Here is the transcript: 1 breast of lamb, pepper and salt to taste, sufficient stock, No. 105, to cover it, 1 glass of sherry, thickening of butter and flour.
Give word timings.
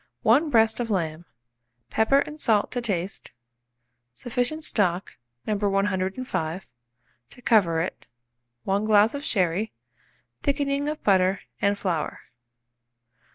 1 0.23 0.49
breast 0.49 0.79
of 0.79 0.89
lamb, 0.89 1.25
pepper 1.91 2.21
and 2.21 2.41
salt 2.41 2.71
to 2.71 2.81
taste, 2.81 3.29
sufficient 4.15 4.63
stock, 4.63 5.15
No. 5.45 5.55
105, 5.57 6.65
to 7.29 7.41
cover 7.43 7.79
it, 7.81 8.07
1 8.63 8.85
glass 8.85 9.13
of 9.13 9.23
sherry, 9.23 9.73
thickening 10.41 10.89
of 10.89 11.03
butter 11.03 11.41
and 11.61 11.77
flour. 11.77 12.21